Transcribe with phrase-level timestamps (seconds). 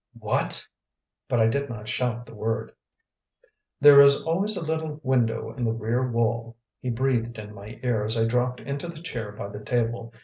[0.17, 0.65] "WHAT!"
[1.29, 2.71] But I did not shout the word.
[3.79, 8.03] "There is always a little window in the rear wall," he breathed in my ear
[8.03, 10.11] as I dropped into the chair by the table.